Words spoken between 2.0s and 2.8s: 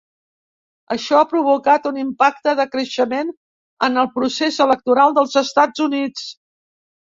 impacte de